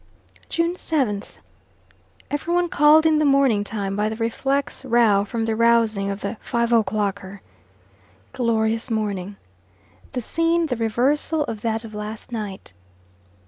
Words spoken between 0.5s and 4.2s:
7th. Every one called in the morning time by the